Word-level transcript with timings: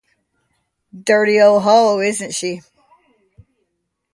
Dirty 1.03 1.39
old 1.39 1.61
hole, 1.61 1.99
isn't 1.99 2.33
it? 2.41 2.63